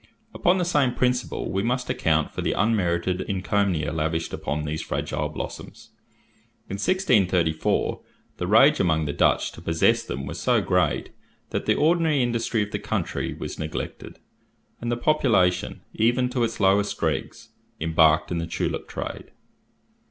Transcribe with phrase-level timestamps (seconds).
[0.33, 5.29] Upon the same principle we must account for the unmerited encomia lavished upon these fragile
[5.29, 5.89] blossoms.
[6.67, 8.01] In 1634,
[8.37, 11.11] the rage among the Dutch to possess them was so great
[11.51, 14.17] that the ordinary industry of the country was neglected,
[14.79, 17.49] and the population, even to its lowest dregs,
[17.79, 19.29] embarked in the tulip trade.